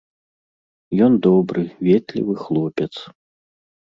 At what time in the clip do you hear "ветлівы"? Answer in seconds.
1.87-2.33